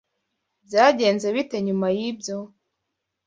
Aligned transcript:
Byagenze 0.65 1.27
bite 1.35 1.57
nyuma 1.65 1.87
yibyo? 1.97 2.37